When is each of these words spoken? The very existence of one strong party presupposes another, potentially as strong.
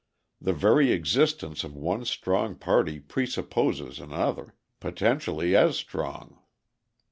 The 0.41 0.51
very 0.53 0.91
existence 0.91 1.63
of 1.63 1.75
one 1.75 2.05
strong 2.05 2.55
party 2.55 2.99
presupposes 2.99 3.99
another, 3.99 4.55
potentially 4.79 5.55
as 5.55 5.75
strong. 5.77 6.39